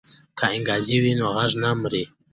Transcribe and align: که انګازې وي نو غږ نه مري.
که 0.37 0.45
انګازې 0.55 0.97
وي 1.03 1.13
نو 1.19 1.27
غږ 1.35 1.51
نه 1.63 1.71
مري. 1.81 2.03